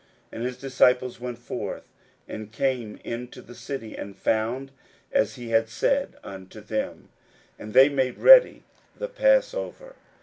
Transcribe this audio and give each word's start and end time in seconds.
41:014:016 0.31 0.31
And 0.33 0.43
his 0.45 0.57
disciples 0.57 1.19
went 1.19 1.37
forth, 1.37 1.87
and 2.27 2.51
came 2.51 2.99
into 3.03 3.39
the 3.39 3.53
city, 3.53 3.95
and 3.95 4.17
found 4.17 4.71
as 5.11 5.35
he 5.35 5.49
had 5.49 5.69
said 5.69 6.15
unto 6.23 6.59
them: 6.59 7.09
and 7.59 7.75
they 7.75 7.87
made 7.87 8.17
ready 8.17 8.63
the 8.97 9.07
passover. 9.07 9.93